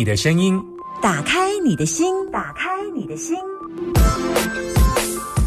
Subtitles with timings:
[0.00, 0.58] 你的声音，
[1.02, 3.36] 打开你的心，打开你的心，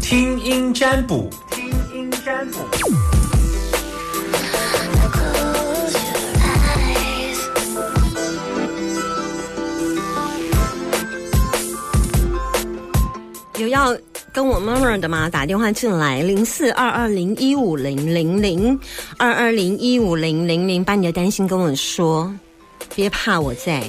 [0.00, 2.58] 听音占卜，听音占卜。
[13.58, 13.92] 有要
[14.32, 15.28] 跟我妈妈的吗？
[15.28, 18.78] 打电话进来，零四二二零一五零零零
[19.18, 22.32] 二二零一五零零零，把你的担心跟我说，
[22.94, 23.82] 别怕，我在。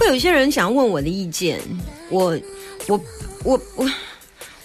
[0.00, 1.60] 会有一些人想要问我的意见，
[2.08, 2.34] 我
[2.88, 2.98] 我
[3.44, 3.86] 我我，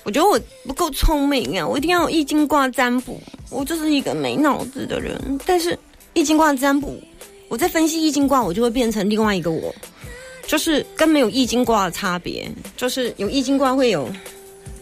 [0.03, 5.38] 我觉得我不够聪明啊，我一定要易经卦占卜，我就是一个没脑子的人。
[5.45, 5.77] 但是
[6.13, 6.98] 易经卦占卜，
[7.49, 9.76] 我在分析易经卦，我就会变成另外一个我。
[10.48, 14.07] 就是跟没有易经卦的差别，就是有易经卦会有，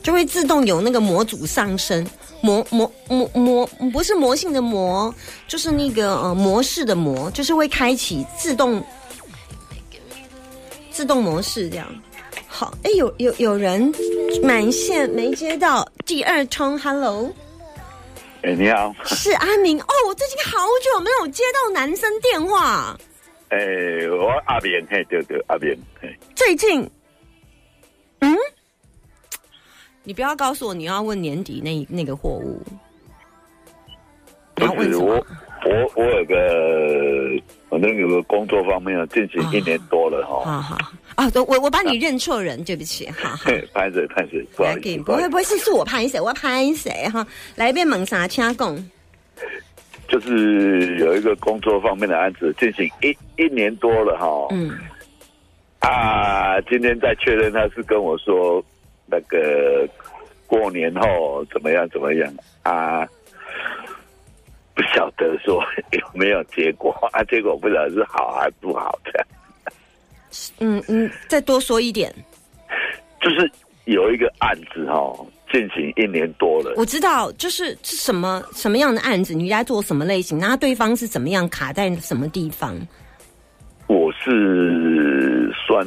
[0.03, 2.06] 就会自动有那个模组上升，
[2.41, 5.11] 模模模模不是魔性的魔，
[5.47, 8.83] 就是那个呃模式的模，就是会开启自动
[10.94, 11.88] 自动模式这样。
[12.47, 13.91] 好，哎，有有有人
[14.44, 17.33] 满线没接到第二通，Hello，
[18.44, 22.95] 哎，你好，是阿明哦，我最近好久没有接到男生电话。
[23.50, 23.58] 哎，
[24.08, 26.16] 我阿扁，嘿，对对，阿扁，嘿。
[26.35, 26.88] 最近，
[28.19, 28.38] 嗯，
[30.03, 32.61] 你不要告诉我你要问年底那那个货物。
[34.55, 35.16] 不是我，
[35.66, 36.35] 我我有个，
[37.73, 40.43] 反正有个工作方面啊，进行一年多了哈。
[40.45, 40.77] 好好
[41.16, 43.49] 啊，我我把你认错人，对不起，好好。
[43.73, 47.25] 拍谁拍谁，不好意思，不会不会是是我拍谁，我拍谁哈？
[47.55, 48.77] 来一遍猛啥掐拱。
[50.07, 54.77] 就是有一个工作方面的案子进行一一年多了哈，嗯，
[55.79, 58.63] 啊，今天再确认他是跟我说
[59.07, 59.89] 那个
[60.45, 62.31] 过年后怎么样怎么样
[62.62, 63.07] 啊，
[64.75, 69.25] 不晓得说 有没有结果啊，结果不知道是好还是不好的。
[70.59, 72.13] 嗯嗯，再多说一点，
[73.22, 73.51] 就是
[73.85, 75.13] 有一个案子哈。
[75.51, 82.75] 进行一年多了，我知道，就是是什么什么样的案子，你在做什么类型，那对方是怎么样卡在什么地方？
[83.85, 85.85] 我是算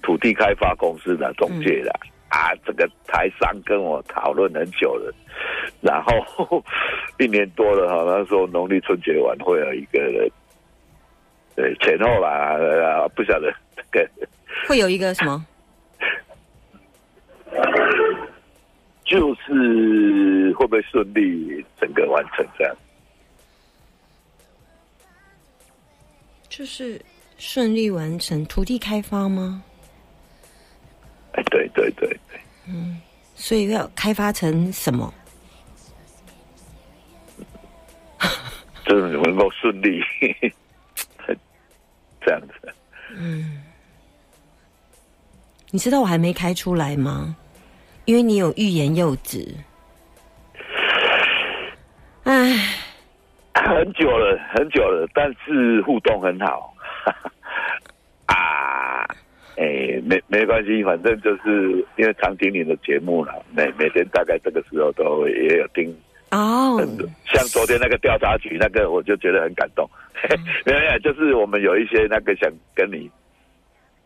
[0.00, 1.92] 土地开发公司的中介的
[2.34, 5.14] 啊，这个台商跟我讨论很久了，
[5.80, 6.60] 然后
[7.20, 10.28] 一年多了哈，那时候农历春节晚会有一个人，
[11.54, 14.10] 对前后啦，不晓得这个
[14.66, 15.46] 会有一个什么。
[19.04, 22.76] 就是会不会顺利整个完成这样？
[26.48, 27.00] 就是
[27.38, 29.62] 顺利完成土地开发吗？
[32.66, 33.00] 嗯，
[33.34, 35.12] 所以要开发成什么？
[38.86, 40.00] 就是能够顺利
[42.20, 42.74] 这样子。
[43.16, 43.62] 嗯，
[45.70, 47.36] 你知道我还没开出来吗？
[48.04, 49.56] 因为你有欲言又止，
[52.24, 52.54] 唉，
[53.54, 56.74] 很久了，很久了，但是互动很好，
[57.06, 57.32] 啊，
[59.56, 65.94] 哎，没没关系，反正就是因为常听你的节目了，每每天大概这个时候都也有听
[66.30, 66.76] 哦，
[67.32, 69.88] 像昨天那个调查局那个，我就觉得很感动，
[70.66, 73.08] 没有，就是我们有一些那个想跟你，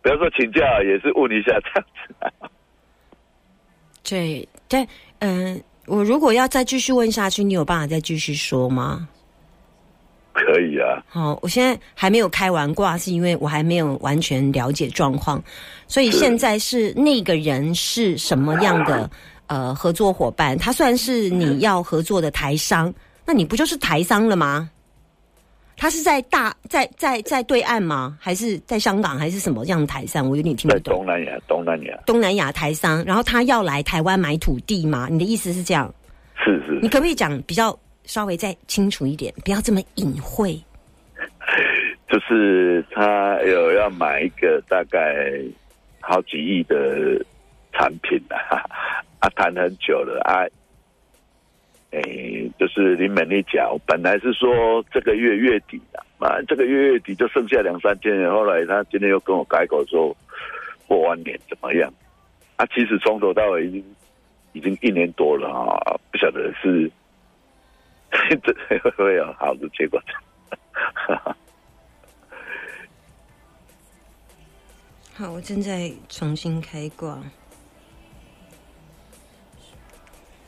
[0.03, 2.49] 比如说请教，也是问一下这样子。
[4.09, 4.87] 对，但
[5.21, 9.09] 嗯，我如果要再继续问下去，你有办法再继续说吗？
[10.59, 11.03] 可以啊。
[11.09, 15.43] 好，我现在还没有开完卦，是因为我还没有完全了解状况，
[15.87, 19.09] 所以现在是那个人是什么样的
[19.47, 20.59] 呃合作伙伴？
[20.59, 22.93] 他算是你要合作的台商，
[23.25, 24.69] 那你不就是台商了吗？
[25.77, 28.19] 他是在大在在在对岸吗？
[28.21, 29.17] 还是在香港？
[29.17, 30.29] 还是什么样的台商？
[30.29, 30.97] 我有点听不懂。
[30.97, 33.05] 东南亚，东南亚，东南亚台商。
[33.05, 35.07] 然后他要来台湾买土地吗？
[35.09, 35.95] 你的意思是这样？
[36.45, 36.81] 是是。
[36.83, 37.79] 你可不可以讲比较
[38.09, 39.33] 稍微再清楚一点？
[39.45, 40.59] 不要这么隐晦。
[42.09, 45.39] 就是他有要买一个大概
[46.01, 47.23] 好几亿的
[47.73, 48.65] 产品啊，
[49.21, 50.43] 啊，谈很久了啊。
[51.91, 52.01] 哎，
[52.59, 60.17] 就是林美丽讲，本来是说这个月月底的，啊，这个月月底就剩下两三天，后来他今天又跟我改口说
[60.87, 61.93] 过完年怎么样？
[62.57, 63.85] 啊，其实从头到尾已经
[64.55, 66.91] 已经一年多了啊，不晓得是
[68.11, 70.01] 这会不会有好的结果？
[75.15, 77.19] 好，我正在重新开挂。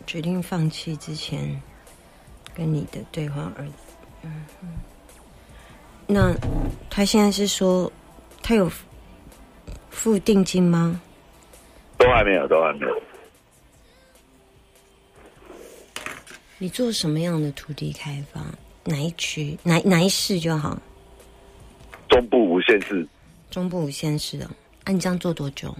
[0.06, 1.60] 决定放弃之前，
[2.54, 3.72] 跟你的对话，儿子，
[4.22, 4.44] 嗯，
[6.06, 6.34] 那
[6.88, 7.92] 他现在是说
[8.42, 8.68] 他有
[9.90, 11.00] 付定金吗？
[11.96, 13.02] 都还没有，都还没有。
[16.62, 18.44] 你做什么样的土地开发？
[18.84, 19.58] 哪一区？
[19.62, 20.78] 哪哪一市就好？
[22.06, 23.06] 中部无限市
[23.50, 24.44] 中部五县市的。
[24.84, 25.74] 啊，你这样做多久？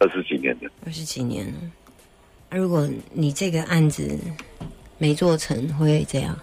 [0.00, 1.60] 二十几年的，二十几年了。
[2.48, 4.18] 啊，如果你这个案子
[4.98, 6.36] 没做成，会怎样？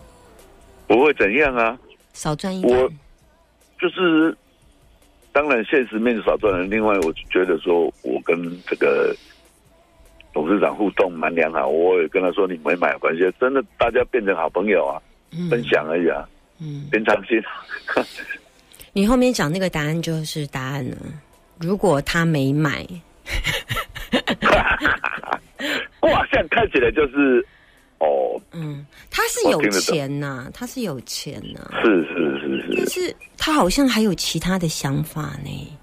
[0.88, 1.78] 不会怎样啊？
[2.14, 3.00] 少赚一我点。
[3.82, 4.34] 就是，
[5.34, 6.64] 当然现实面少赚了。
[6.68, 9.14] 另外，我觉得说我跟这个
[10.34, 15.02] 董事长互动蛮良好，我也跟他说你没买有关系，真的大家变成好朋友啊，
[15.50, 16.28] 分享而已啊，
[16.60, 17.42] 嗯，平常心。
[18.94, 20.98] 你后面讲那个答案就是答案了。
[21.60, 22.86] 如果他没买，
[26.02, 27.46] 哇，现在看起来就是，
[28.00, 35.78] 哦，嗯，他是有钱呐、他是有钱呐、是是是但是，是他好像还有其他的想法呢。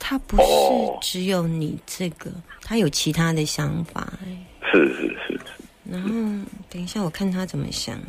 [0.00, 0.98] 他不是哦。
[1.00, 2.32] 只有你这个，
[2.62, 4.36] 他有其他的想法哎。
[4.72, 5.34] 是是是。
[5.34, 5.40] 是，
[5.84, 6.08] 然后
[6.68, 8.06] 等一下我看他怎么想的。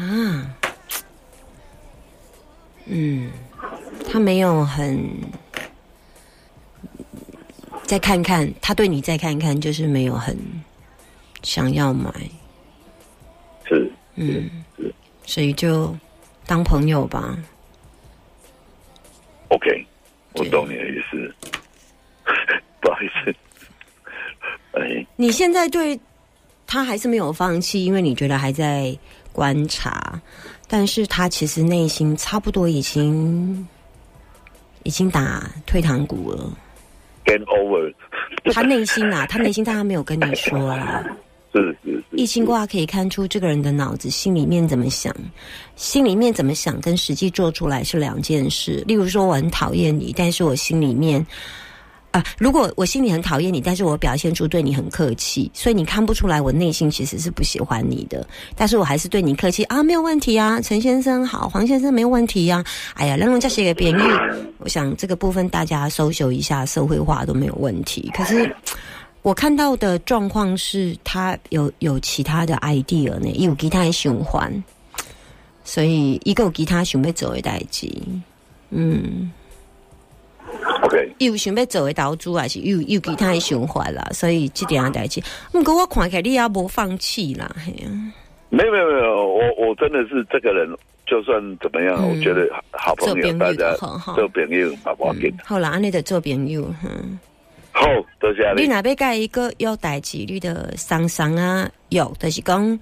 [0.00, 0.54] 啊，
[2.86, 3.30] 嗯，
[4.10, 4.98] 他没有很，
[7.84, 10.34] 再看看，他对你再看看，就是没有很
[11.42, 12.10] 想要买，
[13.66, 14.50] 是嗯。
[14.76, 14.94] 是，
[15.24, 15.94] 所以就
[16.46, 17.36] 当朋友吧。
[19.52, 19.86] OK，
[20.32, 21.34] 我懂你的意思。
[22.80, 23.34] 不好意思，
[24.72, 25.98] 哎，你现在对
[26.66, 28.96] 他还是没有放弃，因为你觉得还在
[29.30, 30.18] 观察，
[30.66, 33.68] 但是他其实内心差不多已经
[34.84, 36.50] 已经打退堂鼓了。
[37.24, 37.92] game over，
[38.52, 41.04] 他内心啊，他内心但他没有跟你说啦。
[41.52, 45.14] 是是是，易经卦可以看出这个人的脑子心里面怎么想，
[45.76, 48.82] 心里面怎么想跟实际做出来是两件事。
[48.86, 51.24] 例如说，我很讨厌你，但是我心里面。
[52.12, 62.62] 啊、如果我心里很讨厌你，但是我表现出对你很客气，所以你看不出来我内心其实是不喜欢你的，但是我还是对你客气啊，没有问题啊，陈先生好，黄先生没有问题呀、
[62.92, 64.02] 哎呀，让人家写给别人，
[64.58, 68.10] 我想这个部分大家搜修一下，社会化都没有问题。
[68.12, 68.54] 可是
[69.22, 74.52] 我看到的状况是他有有其他的 idea 呢，有其他的循环，
[75.64, 77.88] 所以一个有其他想要做的代志，
[78.70, 79.30] 嗯。
[80.82, 85.22] OK，有想要做的投资，还是有有其他的循环啦，所以这点代志。
[85.52, 87.88] 不过我看起来你也无放弃啦，嘿啊，
[88.50, 90.68] 没有没有没有，我我真的是这个人，
[91.06, 92.10] 就算怎么样，嗯。
[92.10, 93.76] 我觉得好朋友，做朋友大家
[94.14, 97.18] 做朋友嘛，我给嗯，好啦，安尼就做朋友，哼。
[97.72, 97.86] 好，
[98.20, 98.68] 多谢你你。
[98.68, 102.78] 若要甲一个有代志，你的桑桑啊，有，就是讲，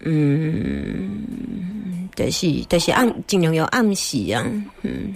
[0.00, 4.44] 嗯，就是就是暗尽量有暗示啊，
[4.82, 5.14] 嗯。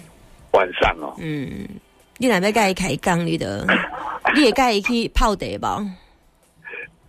[0.52, 1.48] 晚上哦，嗯，
[2.18, 3.64] 你若要甲伊开讲，你的，
[4.34, 5.90] 你会甲伊去泡茶无？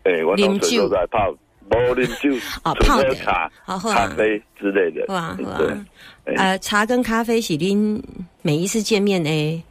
[0.03, 1.35] 哎，我啉同时都在泡，
[1.71, 2.29] 无啉酒，
[2.63, 5.03] 哦泡茶、好喝啊，咖啡之类的。
[5.07, 5.85] 好啊好啊，
[6.25, 7.99] 哎呃，茶跟咖啡是恁
[8.43, 9.63] 每一次见面呢。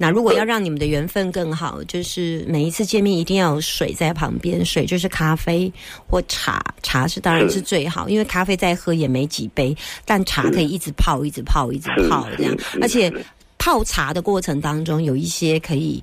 [0.00, 5.70] 那如果要让你们的缘分更好，就是每一次见面一定要有水在旁边，水就是咖啡
[6.08, 9.76] 或茶，茶是当然是最好，因为咖啡再喝也没几杯，
[10.06, 13.12] 但茶可以一直泡，一直泡，一直泡这样而且
[13.58, 16.02] 泡茶的过程当中有一些可以。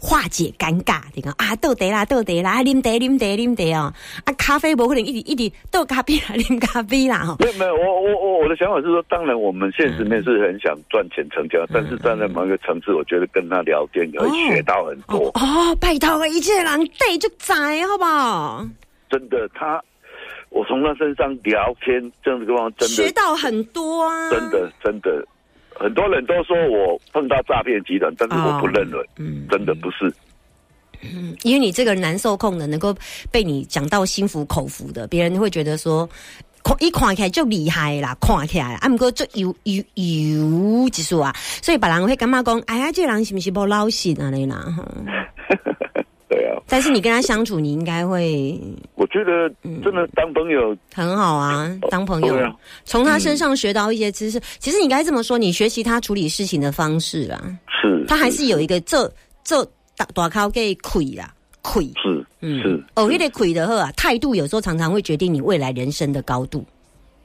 [0.00, 3.92] 化解尴尬，你讲啊，倒茶啦，倒茶啦，啊，啉茶，啉茶，啉茶哦，
[4.24, 15.28] 啊，咖啡不可能一直一直倒咖啡啦，啉咖啡啦，吼，没有没有，我我我我的想法是说，当然我们现实面是很想赚钱成交，但是站在某一个层次，我觉得跟他聊天可以学到很哦多。
[15.34, 17.54] 哦，拜托一切人对就宰
[17.86, 18.66] 好不好？
[19.10, 19.82] 真的，他
[20.50, 25.26] 我从他身上聊天，这样子的话，真的学到很多啊，真的真的，
[25.78, 30.12] 很多人都说我碰到诈骗集团，但是我不认为，嗯，真的不是。
[31.02, 32.94] 嗯，因为你这个人难受控的，能够
[33.30, 36.08] 被你讲到心服口服的，别人会觉得说。
[36.64, 41.32] 看一看起来就厉害啦，看起来啊，不过就有有有技术啊，
[41.62, 44.28] 所以别人会感觉讲，哎呀，这个人是不是不老实啊？
[44.28, 44.66] 你啦，
[46.68, 48.60] 但是你跟他相处，你应该会
[48.94, 49.48] 我觉得
[49.82, 52.36] 真的当朋友，很好啊，当朋友。
[52.84, 54.38] 从他身上学到一些知识。
[54.58, 57.40] 其实你应该这么说，你学习他处理事情的方式啦。
[57.80, 59.10] 是他还是有一个这
[59.42, 59.64] 这
[59.96, 61.32] 打打靠给亏啦，
[61.62, 62.60] 亏，是嗯。
[62.60, 66.62] 是，哦，那个亏的呵啊，态度有时候常常会决定你未来人生的高度。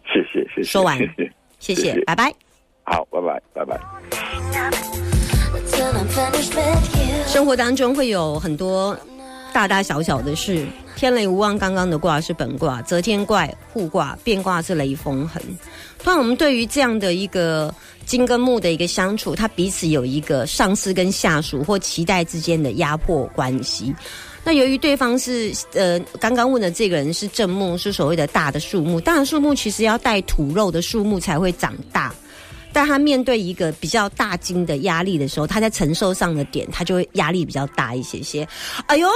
[0.05, 0.97] 谢谢谢谢，说完。
[0.97, 2.33] 谢谢，谢谢，拜拜。
[2.83, 3.79] 好，拜拜拜拜。
[7.25, 8.97] 生活当中会有很多
[9.53, 11.13] 大大小小的事，天。
[11.13, 15.41] 雷无妄，刚刚的卦是本卦，则天怪互卦，变卦是雷风横。
[15.99, 17.73] 突然，我们对于这样的一个
[18.05, 23.93] 金跟木的一个相处，它彼此有一个上司跟下属或期待之间的压迫关系。
[24.43, 32.13] 那由于对方是呃刚刚问的这个人是正木，是所谓的大的树木，当然树木其实要带土肉的树木才会长大。
[32.75, 38.47] 但他面对一个比较大金的压力的时候，他在承受上的点，他就会压力比较大一些些。
[38.87, 39.07] 哎呦，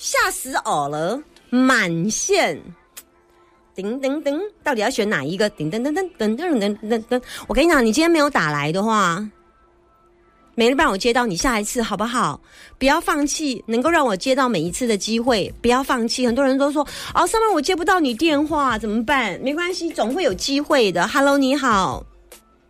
[0.00, 1.22] 吓死我了！
[1.50, 2.58] 满线，
[3.74, 5.46] 叮噔噔，到底要选哪一个？
[5.50, 7.22] 叮噔噔噔噔噔噔噔噔。
[7.46, 9.22] 我跟你讲，你今天没有打来的话，
[10.54, 12.40] 没人帮我接到，你下一次好不好？
[12.78, 16.26] 不要放弃，能够让我接到每一次的机会，不要放弃。
[16.26, 16.82] 很多人都说，
[17.14, 19.38] 哦，上面我接不到你电话，怎么办？
[19.42, 21.06] 没关系，总会有机会的。
[21.08, 22.02] Hello，你好。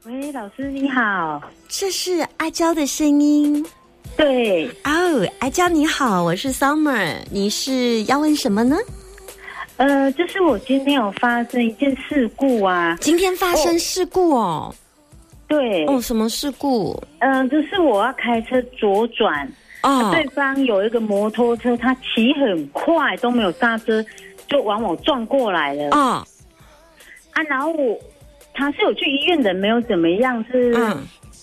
[0.05, 3.65] 喂，老师你好，这是阿娇的声音。
[4.17, 8.77] 对，哦，阿娇你好，我是 Summer，你是要问什么呢？
[9.77, 12.97] 呃，就是我今天有发生一件事故啊。
[13.01, 14.75] 今天发生事故哦。
[15.49, 15.87] 对。
[15.87, 17.03] 哦，什么事故？
[17.21, 19.51] 嗯，就是我要开车左转，
[19.83, 24.05] 哦，对方有一个摩托车，他骑很快，都没有刹车，
[24.49, 25.91] 就往我撞过来了。
[25.91, 26.25] 啊。
[27.33, 27.99] 啊，然后我。
[28.53, 30.77] 他是有去医院的，没有怎么样，是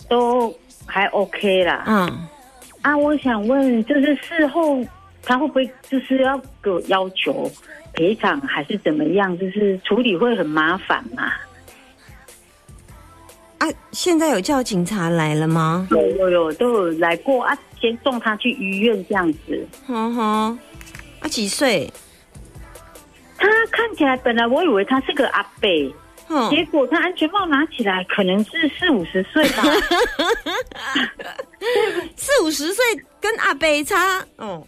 [0.07, 0.53] 都
[0.85, 1.83] 还 OK 啦。
[1.87, 2.27] 嗯，
[2.87, 4.81] 啊，我想问，就是事后
[5.21, 7.51] 他会不会就是要给我要求
[7.91, 9.37] 赔偿，还是怎么样？
[9.37, 11.33] 就是处理会很麻烦嘛？
[13.57, 15.85] 啊，现在有叫警察来了吗？
[15.91, 19.67] 有有有，都有来过啊，先送他去医院这样子。
[19.85, 20.59] 哼哼，
[21.19, 21.91] 啊，几岁？
[23.37, 25.69] 他看起来本来我以为他是个阿伯。
[26.49, 29.63] 结果他安全帽拿起来，可能是四五十岁吧。
[32.15, 32.83] 四五十岁
[33.19, 34.65] 跟阿北差哦。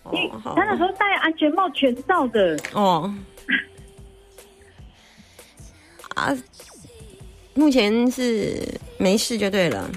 [0.56, 3.14] 他那时候戴安全帽全罩的哦。
[6.16, 6.36] 啊，
[7.54, 8.62] 目前是
[8.98, 9.90] 没事就对了。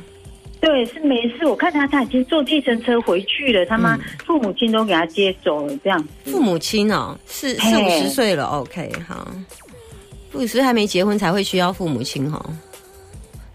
[0.60, 1.44] 对，是没事。
[1.44, 6.04] 我看他他已经坐计程车回去了，他妈父母亲都给他接走了，这样。
[6.24, 8.44] 父母亲哦，是四五十岁了。
[8.46, 9.26] OK，好。
[10.32, 12.44] 不是还没结婚才会需要父母亲哈？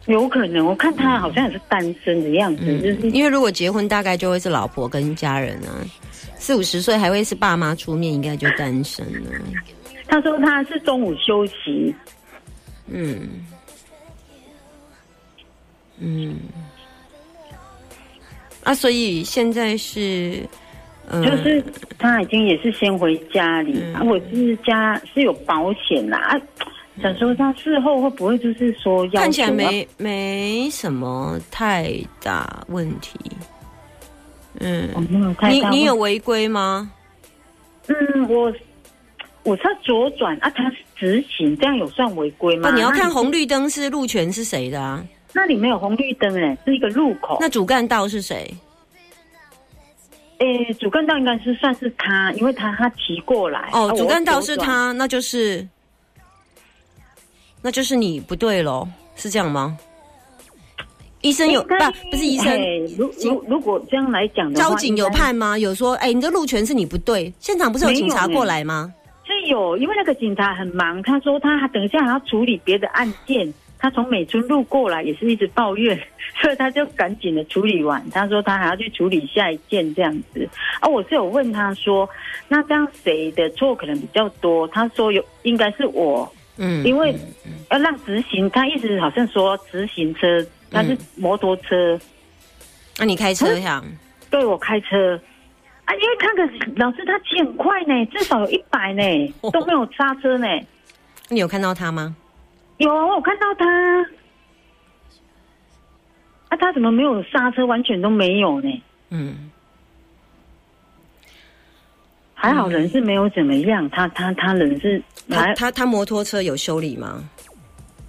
[0.05, 5.83] 有可能，我看他好像也是单身的样子，就是因为如果结婚，大概就会是老婆跟家人啊。
[6.37, 9.31] 四五十岁还会是爸妈出面，应该就单身了。
[10.07, 11.93] 他说他是中午休息。
[12.85, 13.27] 嗯
[15.97, 16.37] 嗯。
[18.63, 20.47] 啊，所以现在是，
[21.11, 21.63] 就是
[21.97, 26.17] 他已经也是先回家里，啊，我是家是有保险啦。
[26.17, 26.41] 啊。
[27.01, 33.19] 想说他事后会不会就是说，看起来没没什么太大问题。
[34.59, 34.89] 嗯，
[35.43, 36.91] 你你有违规吗？
[37.87, 38.51] 嗯，我
[39.43, 42.71] 我是左转啊，他是直行，这样有算违规吗？
[42.73, 45.05] 你要看红绿灯是路权是谁的啊？
[45.33, 47.37] 那里没有红绿灯哎，是一个路口。
[47.39, 48.51] 那主干道是谁？
[50.39, 53.69] 诶，主干道应该是算是他，因为他他骑过来。
[53.73, 55.67] 哦，主干道是他，那就是。
[57.59, 59.75] 那就是你不对喽，是这样吗？
[61.21, 61.69] 医生有不
[62.11, 62.55] 不是医生？
[62.95, 65.57] 如如如果这样来讲的话，交警有判吗？
[65.57, 68.93] 有说，哎，你的路权是你不对，现场不是有警察过来吗？
[69.25, 75.97] 是有，因为那个警察很忙，他说他等一下还要处理别的案件，他从美村路过来也是一直抱怨，
[76.41, 78.03] 所以他就赶紧的处理完。
[78.09, 80.49] 他说他还要去处理下一件这样子。
[80.79, 82.09] 啊，我是有问他说，
[82.47, 84.67] 那这样谁的错可能比较多？
[84.69, 86.31] 他说有，应该是我。
[86.57, 87.15] 嗯，因为
[87.69, 91.99] 要让直行，他一直好像说直行车，他是摩托车。
[92.97, 93.83] 那你开车呀？
[94.31, 95.21] 对，我开车。
[95.85, 96.43] 啊，因为看个
[96.75, 100.47] 老师他骑很快呢，至少有一百呢，都没有刹车呢。
[101.29, 102.15] 你有看到他吗？
[102.77, 104.01] 有，我看到他。
[106.49, 107.65] 啊，他怎么没有刹车？
[107.65, 108.83] 完全都没有呢。
[109.09, 109.51] 嗯。
[112.33, 117.27] 还好人是没有怎么样，他他他人是他他他摩托车有修理吗？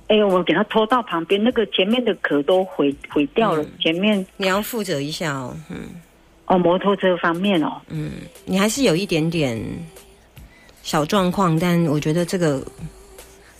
[0.09, 3.65] 哎，我给他拖到旁边，那个前面的壳都毁毁掉了。
[3.81, 5.89] 前面你要负责一下哦，嗯，
[6.47, 8.13] 哦，摩托车方面哦，嗯，
[8.45, 9.61] 你还是有一点点
[10.83, 12.63] 小状况，但我觉得这个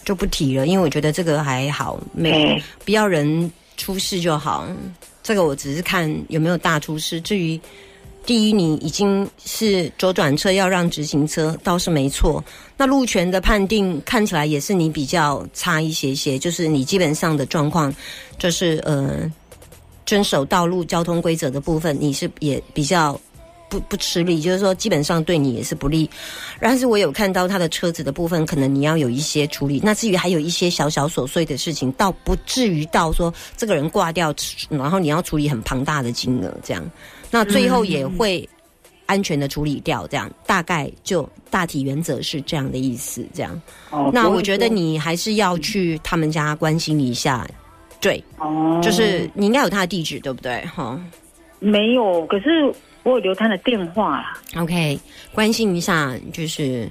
[0.09, 4.67] 就不提了，因为我觉得这个还好，没不要人出事就好。
[5.23, 7.61] 这个我只是看有没有大出事，至于。
[8.27, 12.45] 第一，你已经是左转车要让直行车，倒是没错。
[12.77, 17.95] 那路权的判定看起来也是你比较差一些些，就是你基本上的状况，
[18.39, 19.33] 就是呃，
[20.05, 23.19] 遵守道路交通规则的部分，你是也比较
[23.69, 26.09] 不不吃力，就是说基本上对你也是不利。
[26.61, 29.81] 但是我有看到他的车子的部分，可能你要有一些处理。
[29.83, 34.35] 那至于还有一些小小琐碎的事情，倒不至于到说这个人挂掉，
[34.71, 36.85] 然后你要处理很庞大的金额这样。
[37.31, 38.49] 那最后也会
[39.07, 43.27] 安全的处理掉，这样大概就大体原则是这样的意思。
[43.35, 43.61] 这样，
[44.13, 47.47] 那我觉得你还是要去他们家关心一下。
[48.01, 50.65] 对，哦，就是你应该有他的地址，对不对？
[50.67, 51.01] 哈，
[51.59, 54.39] 没有，可是我有留他的电话啦。
[54.57, 54.99] OK，
[55.33, 56.89] 关心一下，就是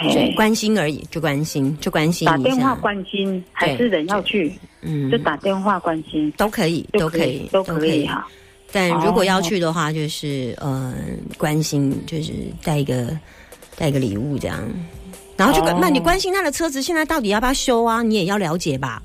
[0.00, 2.26] 对，关心而已，就关心，就关心。
[2.26, 4.52] 打电话关心，还是人要去？
[4.82, 8.26] 嗯，就打电话关心都可以，都可以，都可以哈。
[8.72, 10.92] 但如果要去的话，就是呃，
[11.38, 12.32] 关心，就是
[12.62, 13.16] 带一个
[13.76, 14.58] 带一个礼物这样，
[15.36, 18.02] 然后就那你关心他的车子现在到底要不要修啊？
[18.02, 19.00] 你也要了解吧。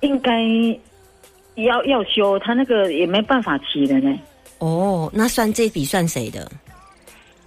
[0.00, 0.32] 应该
[1.56, 4.18] 要要修，他那个也没办法骑的呢。
[4.60, 6.50] 哦，那算这笔算谁的？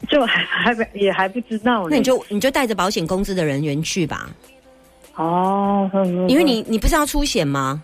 [0.10, 1.88] 就还还也还不知道。
[1.90, 4.30] 那你就你就带着保险公司的人员去吧。
[5.16, 5.90] 哦，
[6.28, 7.82] 因为你你不是要出险吗？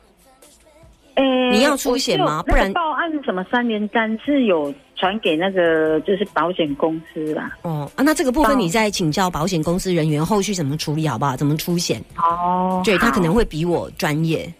[1.16, 2.44] 诶，你要出险吗？
[2.44, 7.56] 不然报案什么三连单是有传给那个就是保险公司啦。
[7.62, 11.38] 哦啊，那这个部分你再请教保险公司人员后续怎么处理好不好？
[11.38, 12.02] 怎么出险？
[12.18, 14.52] 哦，对他可能会比我专业。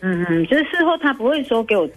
[0.00, 1.88] 嗯嗯，就是事后他不会说给我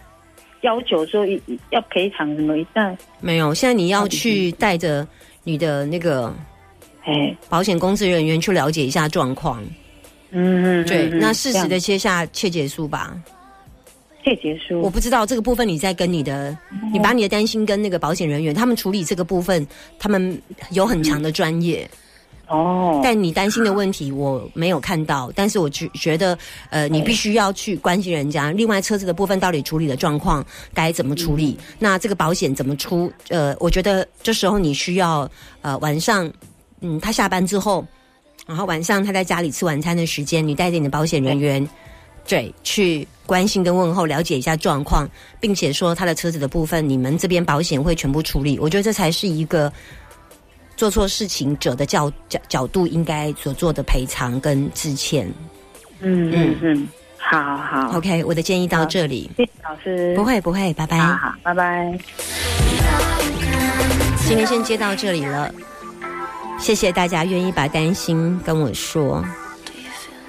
[0.64, 1.26] 要求说
[1.70, 5.08] 要赔偿什么一旦没有，现在你要去带着
[5.44, 6.34] 你的那个
[7.06, 9.64] 哎保险公司人员去了解一下状况。
[10.32, 13.16] 嗯嗯，对，那适时的切下切结束吧。
[14.26, 16.58] 切结束，我不知道这个部分，你在跟你的，
[16.94, 19.68] 你把你的担心跟那个保险人员，他们处理这个部分，
[20.00, 20.42] 他们
[20.72, 21.88] 有很强的专业。
[22.54, 26.38] 哦，但你担心的问题我没有看到，但是我觉觉得，
[26.70, 28.52] 呃，你必须要去关心人家。
[28.52, 31.58] 另外，车子的部分到底处理的状况该怎么处理？
[31.80, 33.12] 那这个保险怎么出？
[33.30, 35.28] 呃，我觉得这时候你需要，
[35.64, 36.32] 呃，晚上，
[36.82, 37.84] 嗯，他下班之后，
[38.46, 41.68] 然后晚上他在家里吃晚餐的时间，你带着你的保险人员，
[42.28, 48.60] 对，去关心跟问候，了解一下状况，并且说他的车子的部分，你们这边保险会全部处理。
[48.60, 49.74] 我觉得这才是一个。
[50.76, 55.32] 做错事情者的角角角度应该所做的赔偿跟致歉。
[56.00, 59.32] 嗯嗯嗯，好好，OK，我的建议到这里。
[59.38, 61.00] 谢谢老师，不会不会，拜拜。
[61.00, 61.98] 好，拜拜。
[64.28, 65.54] 今天先接到这里了，
[66.60, 69.24] 谢谢大家愿意把担心跟我说。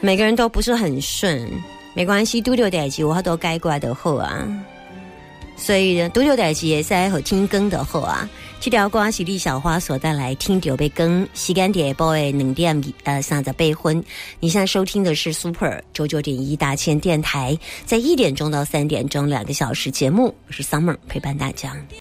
[0.00, 1.50] 每个人都不是很顺，
[1.94, 4.46] 没关系，嘟嘟代机我都改过来的后啊。
[5.56, 8.28] 所以呢，嘟嘟代机也是爱好听更的后啊。
[8.64, 14.02] 这条歌是李小花所带来听就被更，时间点播诶两点呃三十八分。
[14.40, 21.76] 你现在收听的是 Super 九九点一大千电台，在一点钟到三点钟两个小时节目，我是 Summer 陪伴大家。